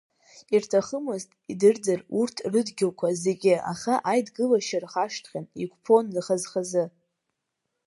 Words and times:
Ирҭахымызт 0.53 1.29
идырӡыр 1.51 1.99
урҭ 2.19 2.37
рыдгьылқәа 2.51 3.09
зегьы, 3.23 3.55
аха 3.71 3.93
аидгылашьа 4.11 4.77
рхашҭхьан, 4.83 5.45
иқәԥон 5.63 6.05
хаз-хазы. 6.25 6.85